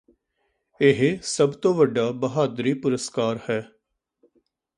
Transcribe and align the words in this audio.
ਇਹ 0.81 1.17
ਸੱਭ 1.23 1.51
ਤੋਂ 1.53 1.73
ਵੱਡਾ 1.73 2.09
ਬਹਾਦਰੀ 2.11 2.73
ਪੁਰਸਕਾਰ 2.73 3.39
ਹੈ 3.49 3.61